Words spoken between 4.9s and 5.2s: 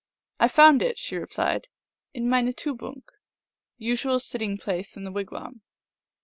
in the